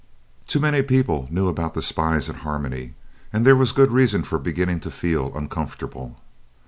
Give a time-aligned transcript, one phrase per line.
[0.47, 2.95] Too many people knew about the spies at Harmony,
[3.31, 6.17] and there was good reason for beginning to feel uncomfortable.